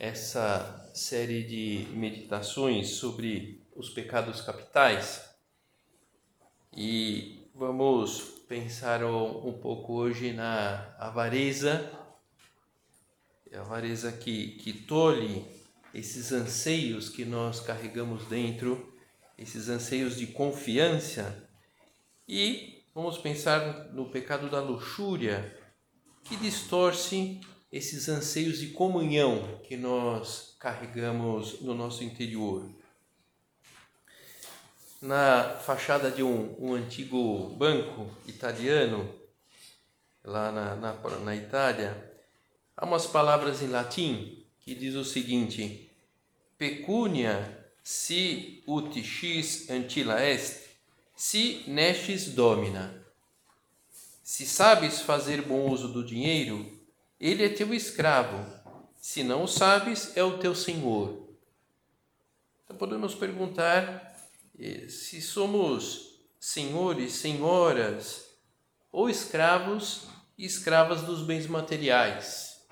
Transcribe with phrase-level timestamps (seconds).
[0.00, 5.22] essa série de meditações sobre os pecados capitais.
[6.74, 11.92] E vamos pensar um, pouco hoje na avareza,
[13.52, 15.44] a avareza que, que tolhe
[15.92, 18.96] esses anseios que nós carregamos dentro,
[19.36, 21.46] esses anseios de confiança.
[22.26, 25.54] E vamos pensar no pecado da luxúria
[26.24, 27.38] que distorce
[27.72, 32.68] esses anseios de comunhão que nós carregamos no nosso interior
[35.00, 39.08] na fachada de um, um antigo banco italiano,
[40.22, 42.12] lá na, na, na Itália,
[42.76, 45.90] há umas palavras em latim que diz o seguinte:
[46.58, 49.02] Pecunia si ut
[49.70, 50.68] antila est,
[51.16, 52.94] si nescis domina.
[54.22, 56.79] Se sabes fazer bom uso do dinheiro,
[57.20, 58.44] ele é teu escravo.
[58.96, 61.28] Se não o sabes, é o teu senhor.
[62.64, 64.16] Então podemos perguntar
[64.88, 68.30] se somos senhores, senhoras
[68.90, 72.66] ou escravos e escravas dos bens materiais.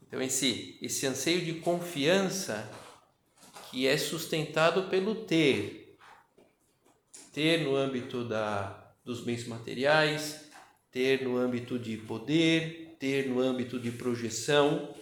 [0.00, 2.70] Então esse esse anseio de confiança
[3.70, 5.98] que é sustentado pelo ter,
[7.32, 10.48] ter no âmbito da dos bens materiais,
[10.90, 14.94] ter no âmbito de poder, ter no âmbito de projeção,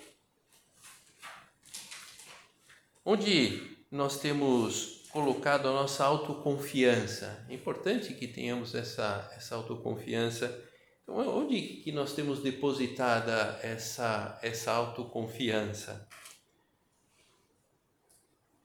[3.05, 7.45] onde nós temos colocado a nossa autoconfiança.
[7.47, 10.65] É importante que tenhamos essa, essa autoconfiança.
[11.03, 16.09] Então, onde que nós temos depositada essa, essa autoconfiança?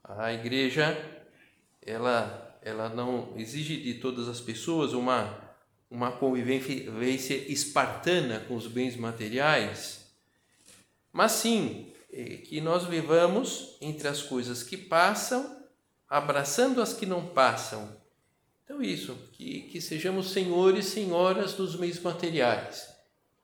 [0.01, 0.97] A igreja,
[1.81, 5.44] ela, ela não exige de todas as pessoas uma,
[5.95, 10.13] uma convivência espartana com os bens materiais,
[11.09, 15.63] mas sim eh, que nós vivamos entre as coisas que passam
[16.09, 17.95] abraçando as que não passam.
[18.65, 22.89] Então, isso, que, que sejamos senhores e senhoras dos bens materiais,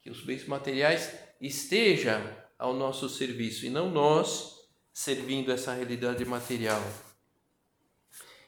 [0.01, 1.09] que os bens materiais
[1.39, 2.21] estejam
[2.59, 4.57] ao nosso serviço e não nós
[4.91, 6.83] servindo essa realidade material.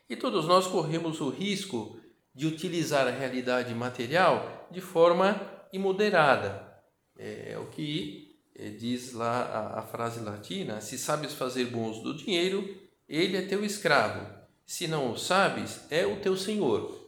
[0.10, 2.03] E todos nós corremos o risco
[2.34, 5.40] de utilizar a realidade material de forma
[5.72, 6.74] imoderada.
[7.18, 12.16] É o que é, diz lá a, a frase latina: se sabes fazer bons do
[12.16, 12.78] dinheiro,
[13.08, 14.28] ele é teu escravo.
[14.66, 17.02] Se não o sabes, é o teu senhor.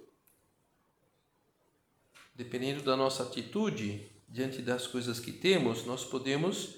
[2.35, 6.75] Dependendo da nossa atitude diante das coisas que temos, nós podemos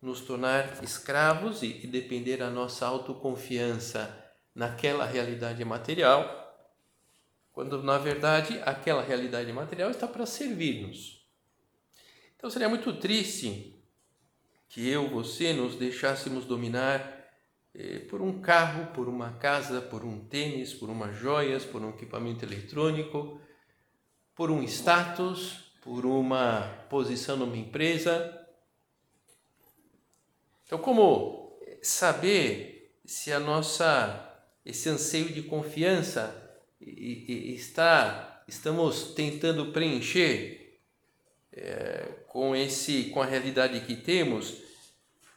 [0.00, 4.16] nos tornar escravos e, depender da nossa autoconfiança
[4.54, 6.49] naquela realidade material,
[7.52, 11.24] quando na verdade aquela realidade material está para servir-nos.
[12.36, 13.76] Então seria muito triste
[14.68, 17.28] que eu, você, nos deixássemos dominar
[17.74, 21.90] eh, por um carro, por uma casa, por um tênis, por umas joias, por um
[21.90, 23.40] equipamento eletrônico,
[24.34, 28.36] por um status, por uma posição numa empresa.
[30.64, 34.28] Então, como saber se a nossa
[34.64, 36.39] esse anseio de confiança
[36.80, 40.80] está estamos tentando preencher
[41.52, 44.70] é, com esse com a realidade que temos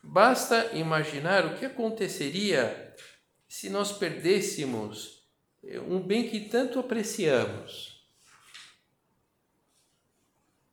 [0.05, 2.93] Basta imaginar o que aconteceria
[3.47, 5.25] se nós perdêssemos
[5.63, 8.05] eh, um bem que tanto apreciamos.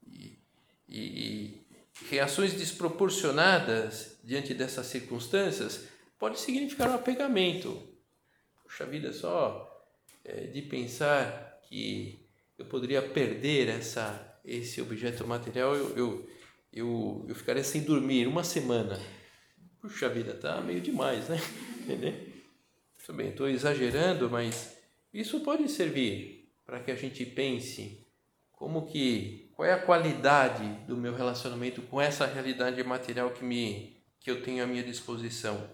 [0.05, 0.37] E,
[0.89, 1.67] e, e
[2.11, 5.87] reações desproporcionadas diante dessas circunstâncias
[6.19, 7.89] pode significar um apegamento.
[8.65, 9.70] Puxa vida, só é,
[10.25, 12.27] de pensar que
[12.59, 16.31] eu poderia perder essa, esse objeto material, eu, eu,
[16.73, 19.01] eu, eu ficaria sem dormir uma semana
[19.81, 21.39] puxa vida, tá meio demais, né?
[23.05, 24.77] Tudo bem, estou exagerando, mas
[25.13, 28.07] isso pode servir para que a gente pense
[28.53, 33.97] como que qual é a qualidade do meu relacionamento com essa realidade material que me
[34.21, 35.69] que eu tenho à minha disposição.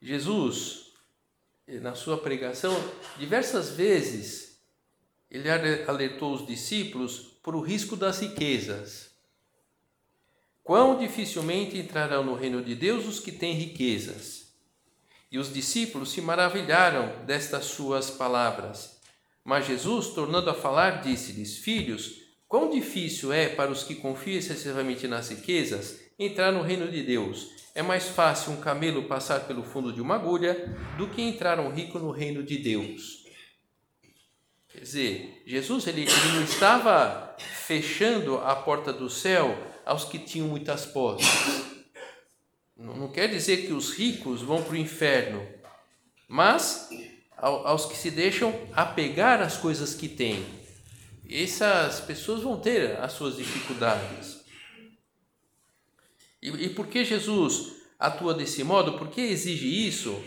[0.00, 0.89] Jesus,
[1.78, 2.76] na sua pregação,
[3.18, 4.58] diversas vezes
[5.30, 5.48] ele
[5.86, 9.10] alertou os discípulos para o risco das riquezas.
[10.64, 14.52] Quão dificilmente entrarão no reino de Deus os que têm riquezas.
[15.30, 19.00] E os discípulos se maravilharam destas suas palavras.
[19.44, 25.06] Mas Jesus, tornando a falar, disse-lhes: Filhos, quão difícil é para os que confiam excessivamente
[25.06, 27.48] nas riquezas entrar no reino de Deus.
[27.74, 31.70] É mais fácil um camelo passar pelo fundo de uma agulha do que entrar um
[31.70, 33.24] rico no reino de Deus.
[34.68, 40.46] Quer dizer, Jesus ele, ele não estava fechando a porta do céu aos que tinham
[40.46, 41.26] muitas posses.
[42.76, 45.46] Não, não quer dizer que os ricos vão para o inferno,
[46.28, 46.88] mas
[47.36, 50.44] aos que se deixam apegar às coisas que têm.
[51.28, 54.39] Essas pessoas vão ter as suas dificuldades.
[56.42, 58.98] E, e por que Jesus atua desse modo?
[58.98, 60.22] Por que exige isso?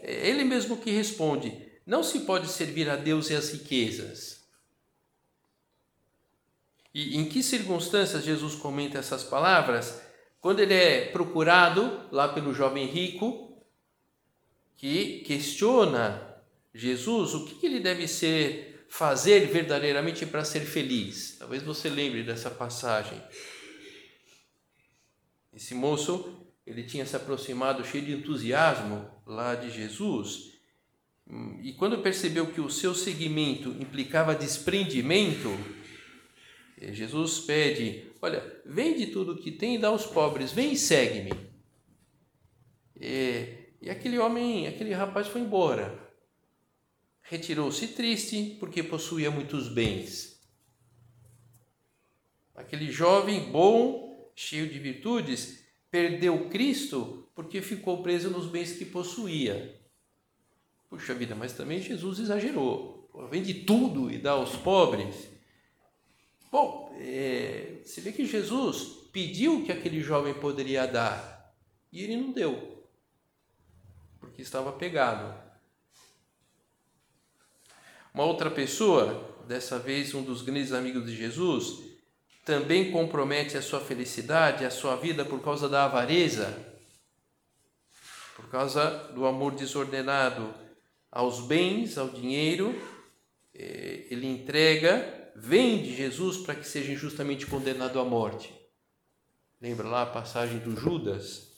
[0.00, 1.52] É ele mesmo que responde:
[1.86, 4.42] não se pode servir a Deus e as riquezas.
[6.94, 10.02] E em que circunstâncias Jesus comenta essas palavras?
[10.40, 13.64] Quando ele é procurado lá pelo jovem rico,
[14.76, 16.36] que questiona
[16.74, 21.36] Jesus o que ele deve ser, fazer verdadeiramente para ser feliz.
[21.38, 23.22] Talvez você lembre dessa passagem.
[25.52, 30.52] Esse moço, ele tinha se aproximado cheio de entusiasmo lá de Jesus,
[31.62, 35.48] e quando percebeu que o seu seguimento implicava desprendimento,
[36.78, 41.32] eh, Jesus pede: Olha, vende tudo que tem e dá aos pobres, vem e segue-me.
[43.00, 45.98] E, e aquele homem, aquele rapaz foi embora.
[47.22, 50.38] Retirou-se triste porque possuía muitos bens.
[52.54, 59.80] Aquele jovem bom cheio de virtudes, perdeu Cristo porque ficou preso nos bens que possuía.
[60.88, 63.10] Puxa vida, mas também Jesus exagerou.
[63.30, 65.28] Vende tudo e dá aos pobres.
[66.50, 71.54] Bom, é, você vê que Jesus pediu que aquele jovem poderia dar
[71.90, 72.86] e ele não deu,
[74.18, 75.34] porque estava pegado.
[78.14, 81.91] Uma outra pessoa, dessa vez um dos grandes amigos de Jesus,
[82.44, 86.58] também compromete a sua felicidade, a sua vida por causa da avareza,
[88.34, 90.52] por causa do amor desordenado
[91.10, 92.74] aos bens, ao dinheiro,
[93.54, 98.52] eh, ele entrega, vende Jesus para que seja injustamente condenado à morte.
[99.60, 101.52] Lembra lá a passagem do Judas?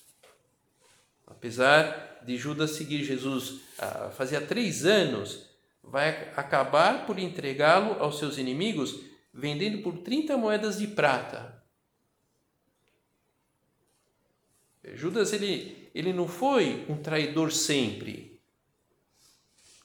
[1.27, 5.47] Apesar de Judas seguir Jesus ah, fazia três anos,
[5.83, 11.61] vai acabar por entregá-lo aos seus inimigos vendendo por 30 moedas de prata.
[14.95, 18.41] Judas ele, ele não foi um traidor sempre.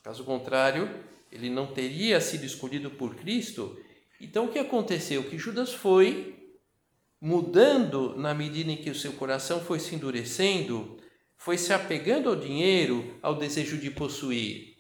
[0.04, 3.80] Caso contrário, ele não teria sido escolhido por Cristo.
[4.22, 5.24] Então o que aconteceu?
[5.24, 6.54] Que Judas foi
[7.20, 10.98] mudando na medida em que o seu coração foi se endurecendo,
[11.36, 14.78] foi se apegando ao dinheiro, ao desejo de possuir.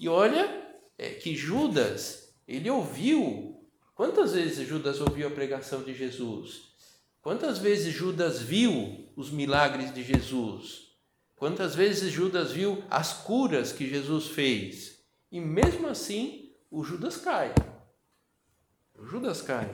[0.00, 3.57] E olha é, que Judas, ele ouviu
[3.98, 6.68] Quantas vezes Judas ouviu a pregação de Jesus?
[7.20, 10.92] Quantas vezes Judas viu os milagres de Jesus?
[11.34, 15.00] Quantas vezes Judas viu as curas que Jesus fez?
[15.32, 17.52] E mesmo assim, o Judas cai.
[18.94, 19.68] O Judas cai.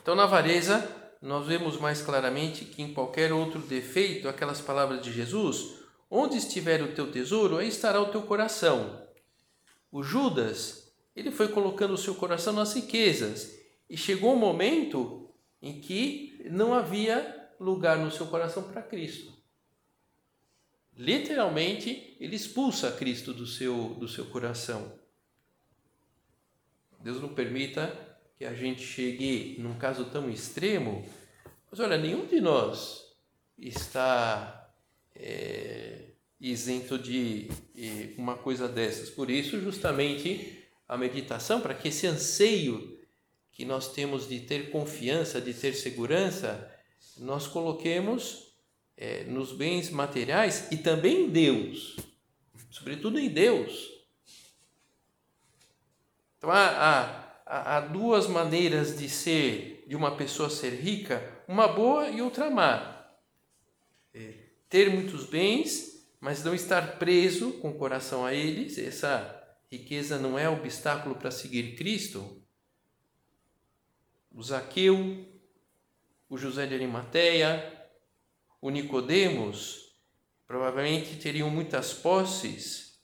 [0.00, 5.12] Então, na avareza, nós vemos mais claramente que em qualquer outro defeito, aquelas palavras de
[5.12, 5.74] Jesus,
[6.10, 9.06] onde estiver o teu tesouro, aí estará o teu coração.
[9.92, 10.79] O Judas
[11.14, 16.72] ele foi colocando o seu coração nas riquezas e chegou um momento em que não
[16.72, 19.32] havia lugar no seu coração para Cristo.
[20.96, 24.98] Literalmente, ele expulsa Cristo do seu, do seu coração.
[27.02, 27.90] Deus não permita
[28.36, 31.04] que a gente chegue num caso tão extremo,
[31.70, 33.04] mas olha, nenhum de nós
[33.58, 34.72] está
[35.14, 37.48] é, isento de
[38.16, 39.10] uma coisa dessas.
[39.10, 40.59] Por isso, justamente,
[40.90, 42.98] a meditação, para que esse anseio
[43.52, 46.68] que nós temos de ter confiança, de ter segurança,
[47.16, 48.52] nós coloquemos
[48.96, 51.94] é, nos bens materiais e também em Deus,
[52.70, 53.88] sobretudo em Deus.
[56.36, 62.08] Então há, há, há duas maneiras de ser, de uma pessoa ser rica, uma boa
[62.08, 63.06] e outra má.
[64.12, 64.32] É,
[64.68, 68.76] ter muitos bens mas não estar preso com o coração a eles.
[68.76, 69.39] Essa
[69.70, 72.42] riqueza não é obstáculo para seguir Cristo.
[74.32, 75.24] O Zaqueu,
[76.28, 77.88] o José de Arimateia,
[78.60, 79.94] o Nicodemos
[80.46, 83.00] provavelmente teriam muitas posses,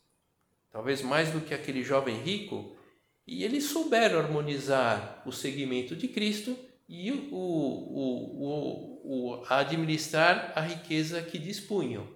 [0.71, 2.77] talvez mais do que aquele jovem rico,
[3.25, 6.57] e eles souberam harmonizar o seguimento de Cristo
[6.89, 12.16] e o, o, o, o administrar a riqueza que dispunham.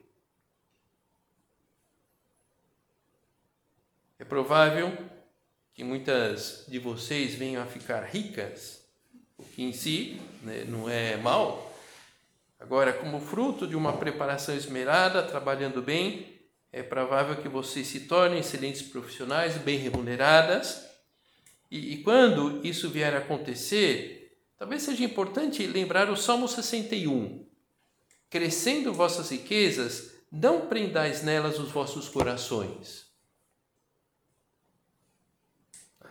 [4.21, 4.97] É provável
[5.75, 8.85] que muitas de vocês venham a ficar ricas,
[9.37, 11.75] o que em si né, não é mal.
[12.61, 16.39] Agora, como fruto de uma preparação esmerada, trabalhando bem,
[16.71, 20.87] é provável que vocês se tornem excelentes profissionais, bem remuneradas.
[21.69, 24.21] E, e quando isso vier a acontecer,
[24.61, 27.47] Talvez seja importante lembrar o Salmo 61.
[28.29, 33.07] Crescendo vossas riquezas, não prendais nelas os vossos corações.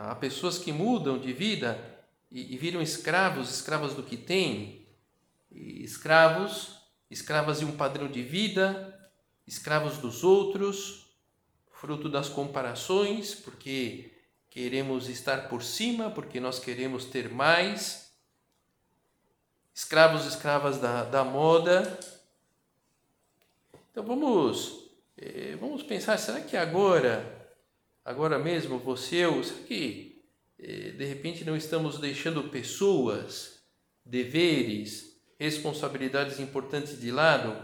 [0.01, 1.77] Há pessoas que mudam de vida
[2.31, 4.87] e, e viram escravos, escravas do que têm,
[5.51, 6.77] escravos,
[7.11, 8.97] escravas de um padrão de vida,
[9.45, 11.17] escravos dos outros,
[11.69, 14.13] fruto das comparações, porque
[14.49, 18.13] queremos estar por cima, porque nós queremos ter mais
[19.75, 21.99] escravos escravas da, da moda.
[23.91, 27.38] Então vamos, eh, vamos pensar, será que agora,
[28.09, 30.19] agora mesmo, você eu, será que
[30.57, 33.59] eh, de repente não estamos deixando pessoas,
[34.03, 37.55] deveres, responsabilidades importantes de lado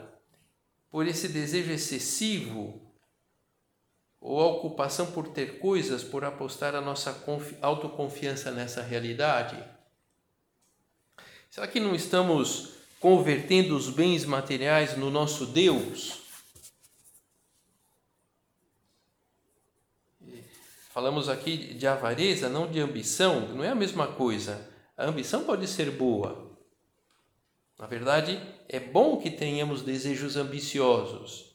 [0.92, 2.80] por esse desejo excessivo
[4.22, 7.24] ou a ocupação por ter coisas, por apostar a nossa
[7.60, 9.58] autoconfiança nessa realidade?
[11.50, 16.25] Será que não estamos convertendo os bens materiais no nosso Deus?
[20.96, 24.66] Falamos aqui de avareza, não de ambição, não é a mesma coisa.
[24.96, 26.58] A ambição pode ser boa.
[27.78, 31.54] Na verdade, é bom que tenhamos desejos ambiciosos.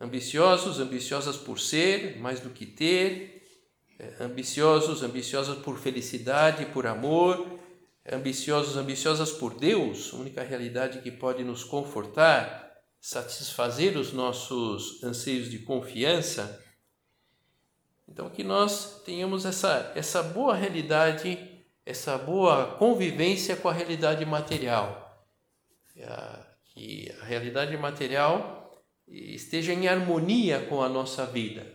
[0.00, 3.46] Ambiciosos, ambiciosas por ser, mais do que ter,
[3.98, 7.60] é, ambiciosos, ambiciosas por felicidade, por amor,
[8.10, 15.58] ambiciosos, ambiciosas por Deus, única realidade que pode nos confortar, satisfazer os nossos anseios de
[15.58, 16.61] confiança.
[18.12, 21.38] Então, que nós tenhamos essa, essa boa realidade,
[21.86, 25.26] essa boa convivência com a realidade material.
[26.74, 31.66] Que a realidade material esteja em harmonia com a nossa vida.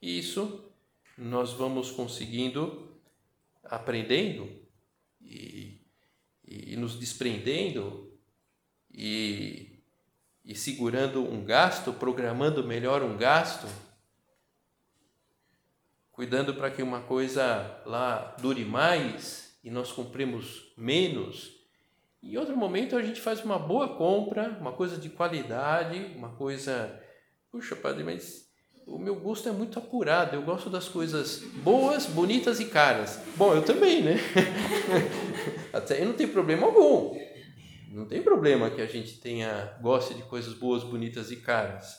[0.00, 0.64] Isso
[1.18, 2.98] nós vamos conseguindo,
[3.62, 4.48] aprendendo
[5.20, 5.78] e,
[6.42, 8.18] e nos desprendendo
[8.90, 9.82] e,
[10.42, 13.66] e segurando um gasto, programando melhor um gasto,
[16.16, 21.54] cuidando para que uma coisa lá dure mais e nós cumprimos menos.
[22.22, 26.98] Em outro momento a gente faz uma boa compra, uma coisa de qualidade, uma coisa.
[27.52, 28.46] Puxa, padre, mas
[28.86, 33.20] o meu gosto é muito apurado, eu gosto das coisas boas, bonitas e caras.
[33.36, 34.16] Bom, eu também, né?
[35.70, 37.14] Até aí não tem problema algum.
[37.90, 41.94] Não tem problema que a gente tenha goste de coisas boas, bonitas e caras.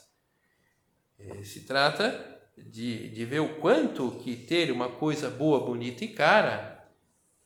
[1.19, 6.09] É, se trata de, de ver o quanto que ter uma coisa boa, bonita e
[6.09, 6.77] cara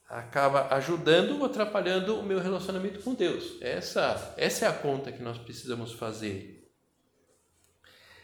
[0.08, 3.58] acaba ajudando ou atrapalhando o meu relacionamento com Deus.
[3.62, 6.70] Essa, essa é a conta que nós precisamos fazer.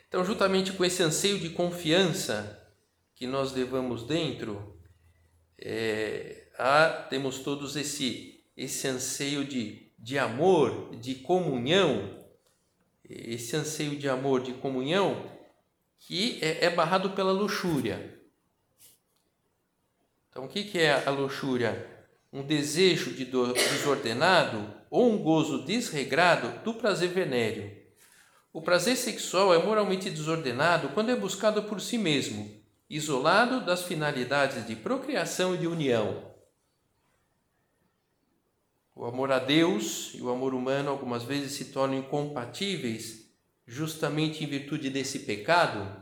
[0.08, 2.66] Então, juntamente com esse anseio de confiança
[3.16, 4.78] que nós levamos dentro,
[5.58, 12.26] é, há, temos todos esse, esse anseio de, de amor, de comunhão,
[13.10, 15.30] esse anseio de amor, de comunhão,
[16.00, 18.20] que é, é barrado pela luxúria.
[20.30, 21.96] Então, o que, é a luxúria?
[22.32, 27.88] Um desejo de desordenado ou um gozo desregrado do prazer venéreo
[28.58, 34.66] o prazer sexual é moralmente desordenado quando é buscado por si mesmo, isolado das finalidades
[34.66, 36.34] de procriação e de união.
[38.96, 43.27] O amor a Deus e o amor humano algumas vezes se tornam incompatíveis
[43.68, 46.02] justamente em virtude desse pecado.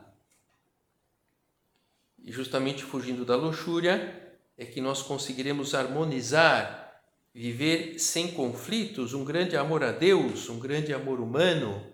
[2.24, 7.02] E justamente fugindo da luxúria é que nós conseguiremos harmonizar,
[7.34, 11.94] viver sem conflitos, um grande amor a Deus, um grande amor humano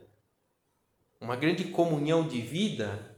[1.21, 3.15] uma grande comunhão de vida.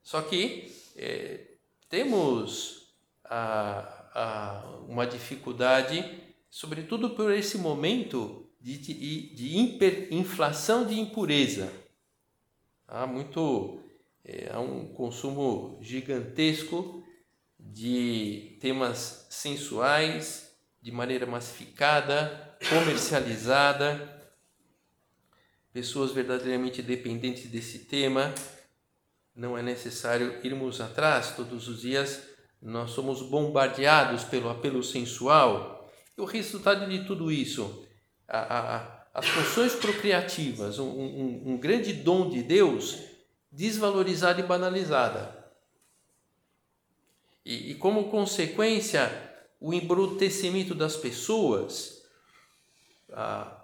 [0.00, 1.56] Só que é,
[1.88, 2.94] temos
[3.24, 11.72] a, a, uma dificuldade, sobretudo por esse momento de, de, de hiperinflação de impureza.
[12.86, 13.80] Há muito,
[14.24, 17.02] é, há um consumo gigantesco
[17.58, 24.32] de temas sensuais de maneira massificada, comercializada,
[25.72, 28.32] pessoas verdadeiramente dependentes desse tema.
[29.34, 32.22] Não é necessário irmos atrás todos os dias,
[32.60, 35.90] nós somos bombardeados pelo apelo sensual.
[36.16, 37.81] E o resultado de tudo isso,
[38.32, 42.98] a, a, as funções procriativas, um, um, um grande dom de Deus,
[43.50, 45.42] desvalorizada e banalizada.
[47.44, 49.10] E, e como consequência,
[49.60, 52.02] o embrutecimento das pessoas,
[53.12, 53.54] a,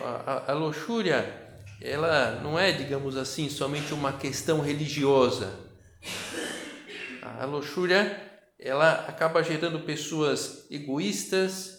[0.00, 1.46] a, a luxúria,
[1.80, 5.54] ela não é, digamos assim, somente uma questão religiosa.
[7.22, 8.20] A luxúria,
[8.58, 11.78] ela acaba gerando pessoas egoístas,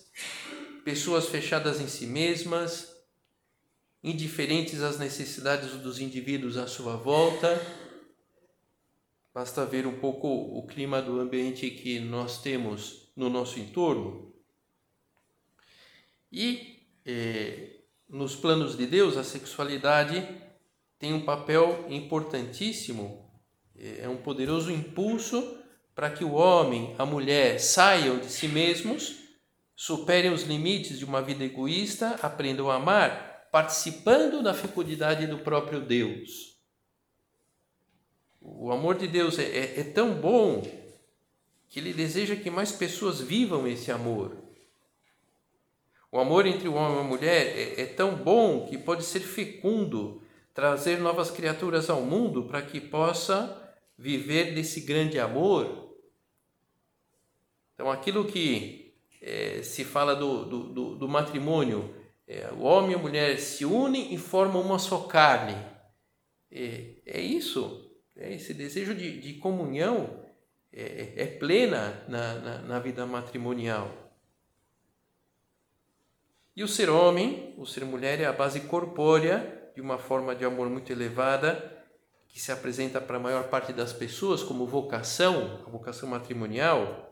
[0.83, 2.95] pessoas fechadas em si mesmas,
[4.03, 7.59] indiferentes às necessidades dos indivíduos à sua volta.
[9.33, 14.33] Basta ver um pouco o clima do ambiente que nós temos no nosso entorno.
[16.31, 20.27] E eh, nos planos de Deus, a sexualidade
[20.97, 23.29] tem um papel importantíssimo,
[23.77, 25.57] é um poderoso impulso
[25.95, 29.28] para que o homem, a mulher saiam de si mesmos,
[29.81, 35.79] superem os limites de uma vida egoísta, aprendam a amar, participando da fecundidade do próprio
[35.79, 36.59] Deus.
[38.41, 40.63] O amor de Deus é, é, é tão bom
[41.69, 44.35] que ele deseja que mais pessoas vivam esse amor.
[46.11, 49.21] O amor entre o homem e a mulher é, é tão bom que pode ser
[49.21, 50.21] fecundo,
[50.53, 55.95] trazer novas criaturas ao mundo para que possa viver desse grande amor.
[57.73, 58.78] Então, aquilo que
[59.21, 61.95] é, se fala do, do, do, do matrimônio,
[62.27, 65.55] é, o homem e a mulher se unem e formam uma só carne.
[66.51, 70.23] É, é isso, é esse desejo de, de comunhão
[70.71, 73.91] é, é plena na, na, na vida matrimonial.
[76.55, 80.43] E o ser homem, o ser mulher, é a base corpórea de uma forma de
[80.43, 81.77] amor muito elevada,
[82.27, 87.08] que se apresenta para a maior parte das pessoas como vocação, a vocação matrimonial.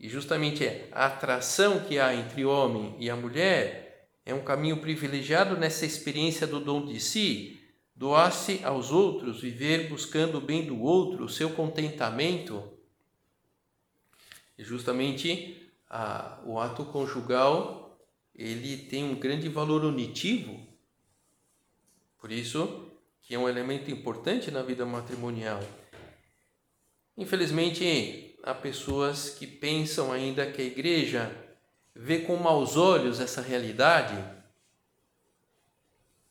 [0.00, 5.58] E, justamente a atração que há entre homem e a mulher é um caminho privilegiado
[5.58, 7.60] nessa experiência do dom de si,
[7.94, 12.66] doar-se aos outros, viver buscando o bem do outro, o seu contentamento.
[14.56, 17.98] E justamente a, o ato conjugal
[18.34, 20.66] ele tem um grande valor unitivo.
[22.18, 25.62] Por isso que é um elemento importante na vida matrimonial.
[27.18, 31.30] Infelizmente, há pessoas que pensam ainda que a igreja
[31.94, 34.16] vê com maus olhos essa realidade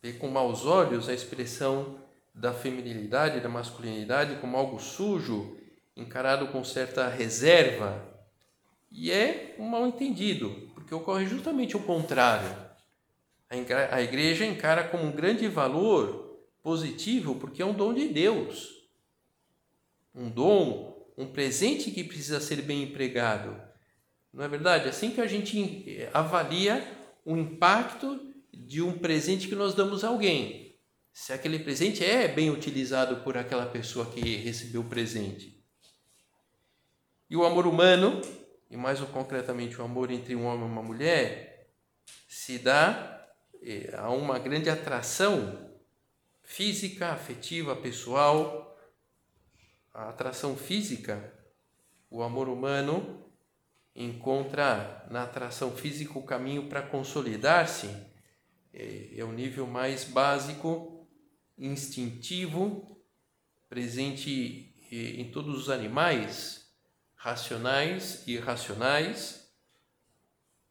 [0.02, 2.00] vê com maus olhos a expressão
[2.34, 5.58] da feminilidade, da masculinidade como algo sujo,
[5.96, 8.06] encarado com certa reserva.
[8.92, 12.56] E é um mal entendido, porque ocorre justamente o contrário.
[13.92, 18.88] A igreja encara como um grande valor positivo, porque é um dom de Deus.
[20.14, 23.62] Um dom, um presente que precisa ser bem empregado.
[24.34, 24.88] Não é verdade?
[24.88, 26.82] Assim que a gente avalia
[27.26, 30.80] o impacto de um presente que nós damos a alguém.
[31.12, 35.62] Se aquele presente é bem utilizado por aquela pessoa que recebeu o presente.
[37.30, 38.22] E o amor humano,
[38.72, 41.70] e mais concretamente o amor entre um homem e uma mulher,
[42.30, 43.28] se dá
[43.62, 45.70] eh, a uma grande atração
[46.44, 48.69] física, afetiva, pessoal.
[50.00, 51.34] A atração física,
[52.10, 53.30] o amor humano
[53.94, 57.90] encontra na atração física o caminho para consolidar-se
[58.74, 61.06] é, é o nível mais básico,
[61.58, 62.98] instintivo,
[63.68, 66.72] presente é, em todos os animais,
[67.14, 69.52] racionais e irracionais,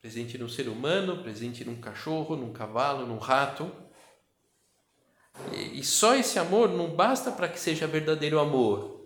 [0.00, 3.70] presente no ser humano, presente num cachorro, num cavalo, num rato.
[5.52, 8.97] E só esse amor não basta para que seja verdadeiro amor.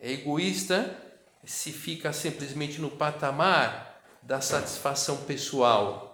[0.00, 0.96] É egoísta
[1.44, 6.10] se fica simplesmente no patamar da satisfação pessoal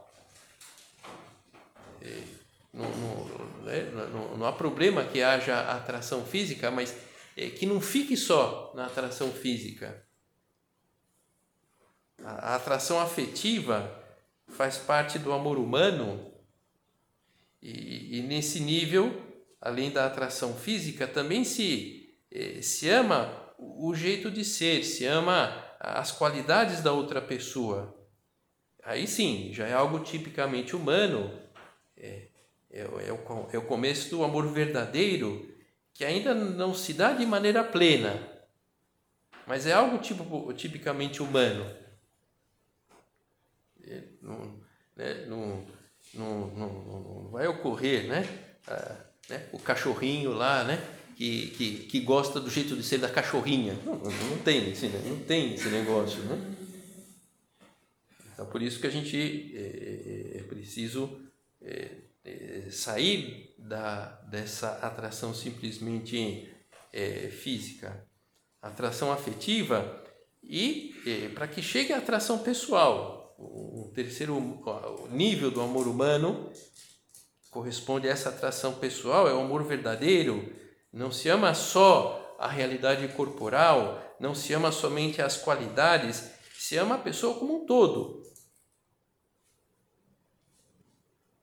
[2.77, 3.81] não, não, né?
[4.13, 6.95] não, não, há problema que haja atração física, mas
[7.37, 10.05] é, que não fique só na atração física.
[12.23, 14.05] A, a atração afetiva
[14.49, 16.33] faz parte do amor humano
[17.63, 19.23] e, e, nesse nível,
[19.61, 25.65] além da atração física, também se, é, se ama o jeito de ser, se ama
[25.81, 27.95] as qualidades da outra pessoa.
[28.83, 31.33] aí sim, já é algo tipicamente humano,
[31.97, 32.29] é,
[32.71, 35.55] é, é, o, é o começo do amor verdadeiro,
[35.93, 38.21] que ainda não se dá de maneira plena,
[39.47, 41.65] mas é algo tipo, tipicamente humano.
[43.83, 44.61] É, não,
[44.97, 45.65] né, não,
[46.13, 48.25] não, não, não, vai ocorrer, né?
[48.67, 48.97] Ah,
[49.29, 49.49] né?
[49.53, 50.79] O cachorrinho lá, né?
[51.17, 53.73] Que, que, que gosta do jeito de ser da cachorrinha.
[53.87, 56.57] Não, não, tem, esse, não tem esse negócio, né?
[58.37, 59.17] Então, por isso que a gente
[59.57, 61.19] é, é, é preciso
[61.63, 61.89] é,
[62.23, 66.47] é, sair da, dessa atração simplesmente
[66.93, 68.07] é, física,
[68.61, 70.05] atração afetiva,
[70.45, 70.95] e
[71.35, 73.35] para que chegue a atração pessoal.
[73.39, 74.39] O, terceiro
[75.11, 76.51] nível do amor humano
[77.51, 80.53] corresponde a essa atração pessoal, é o amor verdadeiro,
[80.97, 86.95] não se ama só a realidade corporal, não se ama somente as qualidades, se ama
[86.95, 88.23] a pessoa como um todo.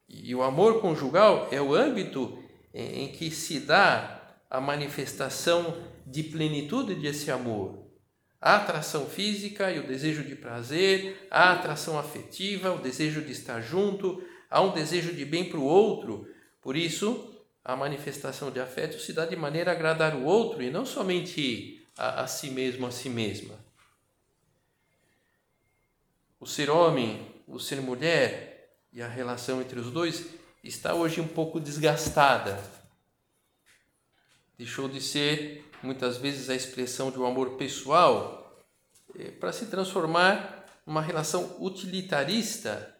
[0.09, 6.95] E o amor conjugal é o âmbito em que se dá a manifestação de plenitude
[6.95, 7.85] desse amor.
[8.41, 13.61] A atração física e o desejo de prazer, a atração afetiva, o desejo de estar
[13.61, 16.27] junto, há um desejo de bem para o outro.
[16.59, 17.32] Por isso,
[17.63, 21.87] a manifestação de afeto se dá de maneira a agradar o outro e não somente
[21.97, 23.57] a, a si mesmo, a si mesma.
[26.39, 28.53] O ser homem, o ser mulher,
[28.91, 30.25] e a relação entre os dois
[30.63, 32.61] está hoje um pouco desgastada.
[34.57, 38.63] Deixou de ser muitas vezes a expressão de um amor pessoal
[39.17, 42.95] eh, para se transformar numa relação utilitarista.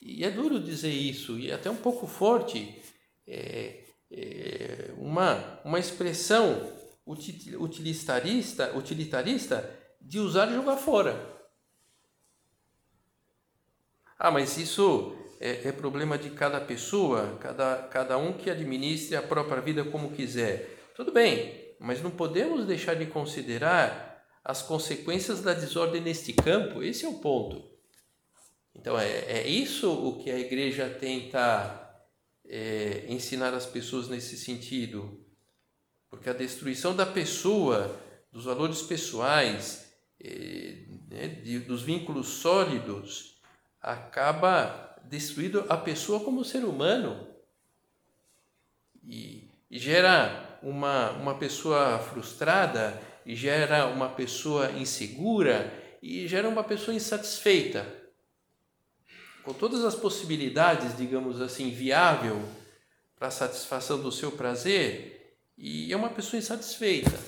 [0.00, 2.82] E é duro dizer isso, e até um pouco forte,
[3.26, 3.79] é,
[4.10, 6.72] é uma, uma expressão
[7.06, 11.40] utilitarista, utilitarista de usar e jogar fora.
[14.18, 19.22] Ah, mas isso é, é, problema de cada pessoa, cada, cada um que administre a
[19.22, 20.92] própria vida como quiser.
[20.94, 27.04] Tudo bem, mas não podemos deixar de considerar as consequências da desordem neste campo, esse
[27.04, 27.70] é o ponto.
[28.74, 31.79] Então, é, é isso o que a igreja tenta
[32.50, 35.24] é, ensinar as pessoas nesse sentido.
[36.10, 37.96] Porque a destruição da pessoa,
[38.32, 39.88] dos valores pessoais,
[40.20, 43.40] é, né, de, dos vínculos sólidos,
[43.80, 47.28] acaba destruído a pessoa como ser humano
[49.04, 56.64] e, e gera uma, uma pessoa frustrada e gera uma pessoa insegura e gera uma
[56.64, 57.99] pessoa insatisfeita
[59.44, 62.42] com todas as possibilidades, digamos assim, viável
[63.16, 67.18] para a satisfação do seu prazer e é uma pessoa insatisfeita.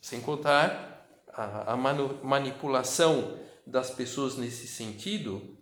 [0.00, 5.58] Sem contar a, a manipulação das pessoas nesse sentido,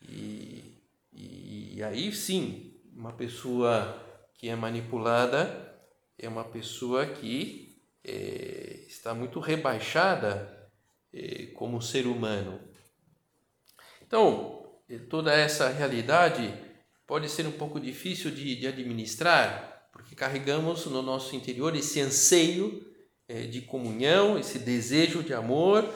[0.00, 4.02] e, e aí sim, uma pessoa
[4.34, 5.74] que é manipulada
[6.18, 10.65] é uma pessoa que é, está muito rebaixada
[11.54, 12.60] como ser humano.
[14.06, 16.54] Então, é, toda essa realidade
[17.06, 22.84] pode ser um pouco difícil de, de administrar, porque carregamos no nosso interior esse anseio
[23.28, 25.88] é, de comunhão, esse desejo de amor,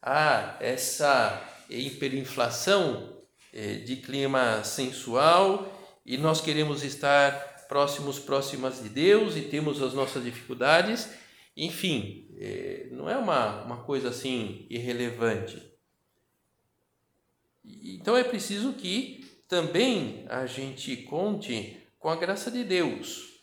[0.00, 3.18] a essa hiperinflação
[3.52, 9.92] eh, de clima sensual e nós queremos estar próximos, próximas de Deus e temos as
[9.92, 11.08] nossas dificuldades.
[11.56, 12.27] Enfim, eh,
[12.92, 15.62] não é uma, uma coisa assim irrelevante.
[17.64, 23.42] Então é preciso que também a gente conte com a graça de Deus.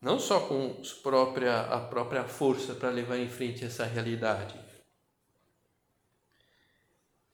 [0.00, 4.68] Não só com própria, a própria força para levar em frente essa realidade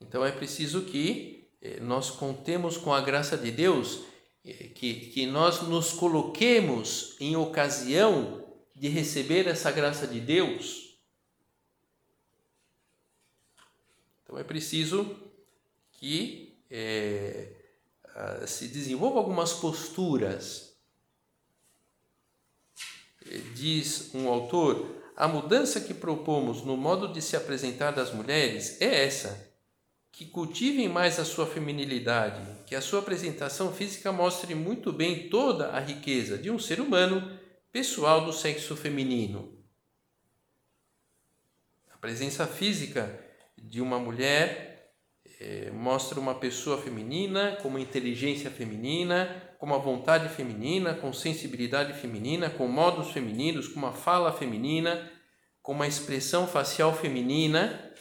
[0.07, 4.01] então é preciso que eh, nós contemos com a graça de Deus,
[4.45, 8.44] eh, que, que nós nos coloquemos em ocasião
[8.75, 10.99] de receber essa graça de Deus.
[14.23, 15.15] Então é preciso
[15.93, 17.53] que é,
[18.45, 20.75] se desenvolva algumas posturas.
[23.55, 29.05] Diz um autor: a mudança que propomos no modo de se apresentar das mulheres é
[29.05, 29.53] essa
[30.11, 35.71] que cultivem mais a sua feminilidade, que a sua apresentação física mostre muito bem toda
[35.71, 37.37] a riqueza de um ser humano
[37.75, 39.61] pessoal do sexo feminino.
[41.91, 43.21] A presença física
[43.57, 44.93] de uma mulher
[45.41, 51.91] é, mostra uma pessoa feminina com uma inteligência feminina, com uma vontade feminina, com sensibilidade
[51.99, 55.11] feminina, com modos femininos, com uma fala feminina,
[55.61, 57.91] com uma expressão facial feminina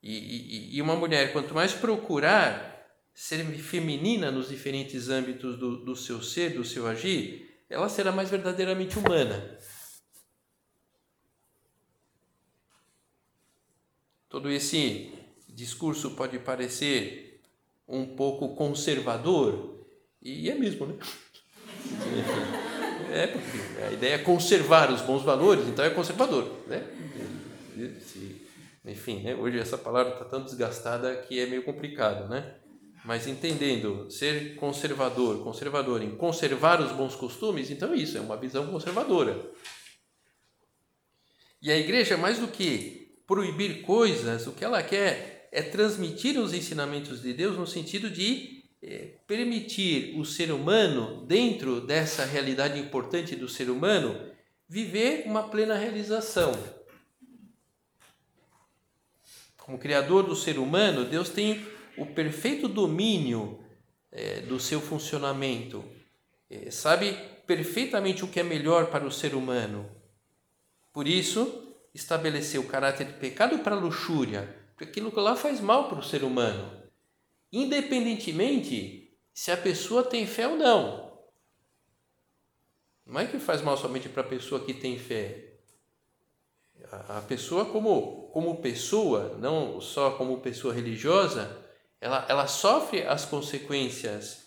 [0.00, 5.96] E, e, e uma mulher, quanto mais procurar ser feminina nos diferentes âmbitos do, do
[5.96, 9.58] seu ser, do seu agir, ela será mais verdadeiramente humana.
[14.28, 15.12] Todo esse
[15.48, 17.40] discurso pode parecer
[17.88, 19.86] um pouco conservador,
[20.20, 20.94] e é mesmo, né?
[23.12, 26.82] É, porque a ideia é conservar os bons valores, então é conservador, né?
[28.84, 29.34] Enfim, né?
[29.34, 32.54] hoje essa palavra está tão desgastada que é meio complicado, né?
[33.04, 38.36] Mas entendendo ser conservador, conservador em conservar os bons costumes, então é isso é uma
[38.36, 39.50] visão conservadora.
[41.60, 46.54] E a igreja, mais do que proibir coisas, o que ela quer é transmitir os
[46.54, 53.36] ensinamentos de Deus no sentido de é, permitir o ser humano, dentro dessa realidade importante
[53.36, 54.32] do ser humano,
[54.68, 56.52] viver uma plena realização.
[59.56, 61.64] Como Criador do ser humano, Deus tem
[61.96, 63.62] o perfeito domínio
[64.10, 65.84] é, do seu funcionamento,
[66.50, 67.12] é, sabe
[67.46, 69.90] perfeitamente o que é melhor para o ser humano.
[70.92, 75.88] Por isso, estabeleceu o caráter de pecado para a luxúria, porque aquilo lá faz mal
[75.88, 76.82] para o ser humano,
[77.52, 81.12] independentemente se a pessoa tem fé ou não.
[83.04, 85.48] Não é que faz mal somente para a pessoa que tem fé.
[86.90, 91.61] A pessoa como, como pessoa, não só como pessoa religiosa,
[92.02, 94.42] ela, ela sofre as consequências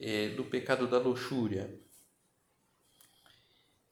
[0.00, 1.78] eh, do pecado da luxúria.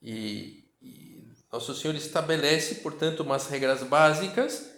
[0.01, 4.71] E, e Nosso Senhor estabelece, portanto, umas regras básicas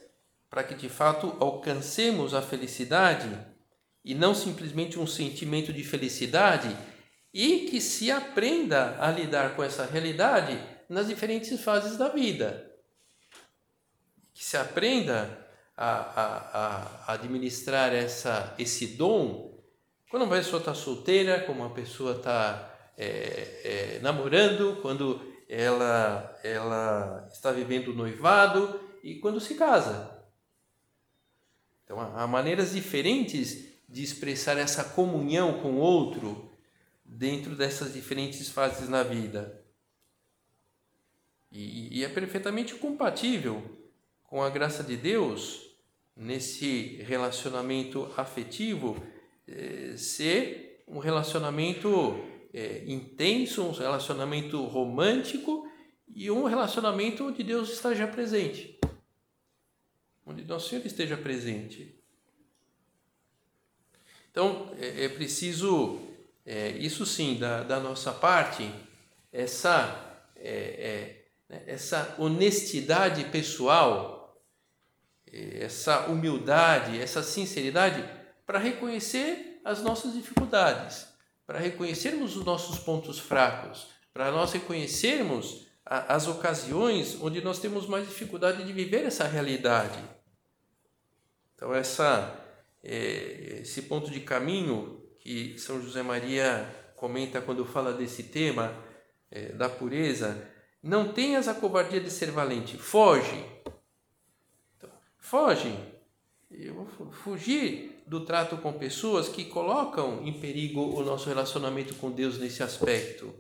[0.51, 3.39] para que de fato alcancemos a felicidade
[4.05, 6.77] e não simplesmente um sentimento de felicidade
[7.33, 12.73] e que se aprenda a lidar com essa realidade nas diferentes fases da vida.
[14.35, 15.46] Que se aprenda
[15.77, 19.57] a, a, a administrar essa, esse dom
[20.09, 27.29] quando uma pessoa está solteira, quando uma pessoa está é, é, namorando, quando ela, ela
[27.31, 30.25] está vivendo noivado e quando se casa.
[31.85, 36.51] Então, há maneiras diferentes de expressar essa comunhão com o outro
[37.05, 39.65] dentro dessas diferentes fases na vida.
[41.51, 43.63] E, e é perfeitamente compatível
[44.25, 45.66] com a graça de Deus
[46.17, 48.97] nesse relacionamento afetivo
[49.47, 52.19] é, ser um relacionamento
[52.55, 55.71] é, intenso, um relacionamento romântico
[56.15, 58.79] e um relacionamento onde Deus está já presente,
[60.25, 61.95] onde Nosso Senhor esteja presente.
[64.31, 66.01] Então é, é preciso,
[66.47, 68.71] é, isso sim, da, da, nossa parte,
[69.33, 74.16] essa, é, né, essa honestidade pessoal
[75.61, 78.05] essa humildade, essa sinceridade
[78.47, 81.07] para reconhecer as nossas dificuldades,
[81.47, 88.09] para reconhecermos os nossos pontos fracos, para nós reconhecermos as ocasiões onde nós temos mais
[88.09, 89.99] dificuldade de viver essa realidade.
[91.55, 92.39] Então, essa,
[92.83, 98.75] é, esse ponto de caminho que São José Maria comenta quando fala desse tema
[99.31, 100.49] é, da pureza,
[100.83, 103.45] não tenhas a covardia de ser valente, foge,
[105.27, 105.77] fogem.
[107.25, 112.63] Fugir do trato com pessoas que colocam em perigo o nosso relacionamento com Deus nesse
[112.63, 113.35] aspecto.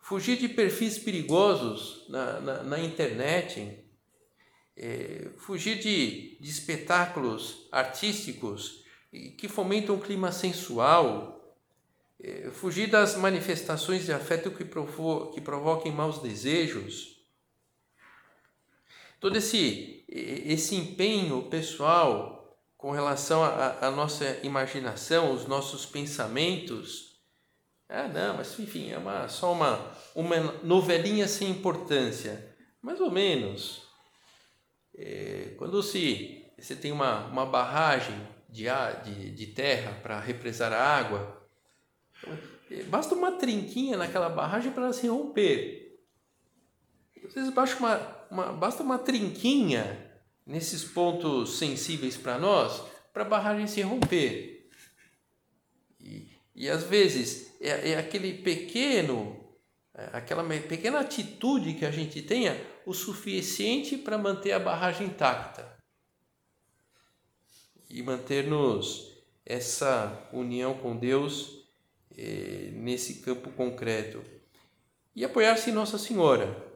[0.00, 3.78] Fugir de perfis perigosos na, na, na internet.
[4.76, 8.82] É, fugir de, de espetáculos artísticos
[9.38, 11.56] que fomentam um clima sensual.
[12.20, 17.11] É, fugir das manifestações de afeto que, provo que provoquem maus desejos
[19.22, 27.22] todo esse, esse empenho pessoal com relação à nossa imaginação, os nossos pensamentos.
[27.88, 32.52] Ah, não, mas enfim, é uma, só uma, uma novelinha sem importância.
[32.82, 33.86] Mais ou menos.
[34.92, 38.64] É, quando se, você tem uma, uma barragem de,
[39.04, 41.46] de, de terra para represar a água,
[42.68, 45.96] é, basta uma trinquinha naquela barragem para ela se romper.
[47.24, 50.10] Às vezes basta uma, uma, basta uma trinquinha
[50.46, 54.70] nesses pontos sensíveis para nós para a barragem se romper.
[56.00, 59.38] E, e às vezes é, é aquele pequeno,
[59.94, 65.70] é, aquela pequena atitude que a gente tenha o suficiente para manter a barragem intacta
[67.90, 69.12] e manter-nos
[69.44, 71.66] essa união com Deus
[72.16, 74.24] eh, nesse campo concreto.
[75.14, 76.71] E apoiar-se em Nossa Senhora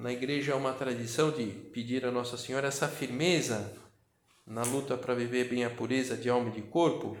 [0.00, 3.76] na igreja há uma tradição de pedir a Nossa Senhora essa firmeza
[4.46, 7.18] na luta para viver bem a pureza de alma e de corpo,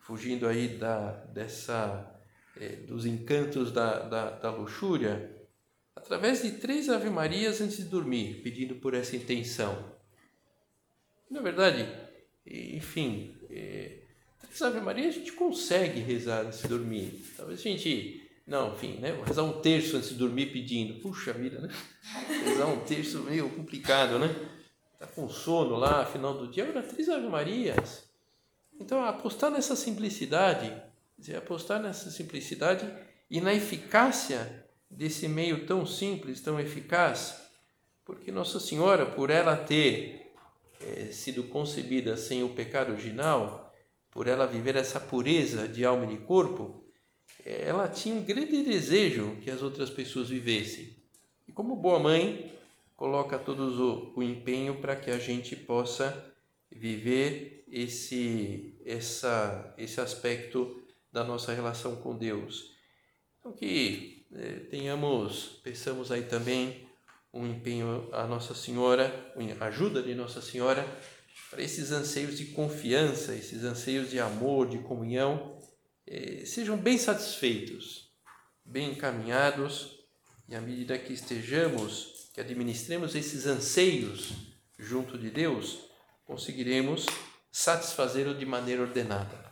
[0.00, 2.20] fugindo aí da, dessa,
[2.60, 5.32] eh, dos encantos da, da, da luxúria,
[5.94, 9.94] através de três Ave Marias antes de dormir, pedindo por essa intenção.
[11.30, 11.88] Na verdade,
[12.44, 14.00] enfim, eh,
[14.40, 17.24] três Ave Marias a gente consegue rezar antes de dormir.
[17.36, 19.20] Talvez a gente não, enfim, né?
[19.26, 21.00] Rezar um terço antes de dormir pedindo.
[21.00, 21.68] Puxa vida, né?
[22.44, 24.32] Rezar um terço meio complicado, né?
[25.00, 28.08] Tá com sono lá, final do dia, era três Ave Marias.
[28.78, 30.72] Então, apostar nessa simplicidade,
[31.18, 32.88] dizer, apostar nessa simplicidade
[33.28, 37.42] e na eficácia desse meio tão simples, tão eficaz,
[38.04, 40.32] porque Nossa Senhora, por ela ter
[40.80, 43.74] é, sido concebida sem o pecado original,
[44.10, 46.85] por ela viver essa pureza de alma e de corpo,
[47.46, 50.96] ela tinha um grande desejo que as outras pessoas vivessem.
[51.46, 52.52] E como boa mãe,
[52.96, 56.34] coloca todo o, o empenho para que a gente possa
[56.68, 60.82] viver esse, essa, esse aspecto
[61.12, 62.72] da nossa relação com Deus.
[63.38, 66.84] Então que é, tenhamos, pensamos aí também
[67.32, 70.84] um empenho a Nossa Senhora, ajuda de Nossa Senhora
[71.50, 75.55] para esses anseios de confiança, esses anseios de amor, de comunhão
[76.44, 78.10] sejam bem satisfeitos,
[78.64, 79.96] bem encaminhados,
[80.48, 84.32] e à medida que estejamos, que administremos esses anseios
[84.78, 85.78] junto de Deus,
[86.24, 87.06] conseguiremos
[87.50, 89.44] satisfazê-lo de maneira ordenada.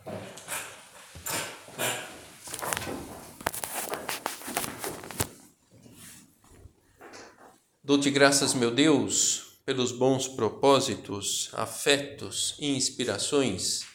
[7.83, 13.94] Dou-te graças, meu Deus, pelos bons propósitos, afetos e inspirações